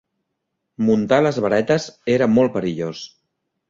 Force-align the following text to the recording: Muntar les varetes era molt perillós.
Muntar 0.87 1.21
les 1.27 1.39
varetes 1.47 1.87
era 2.19 2.33
molt 2.39 2.59
perillós. 2.61 3.09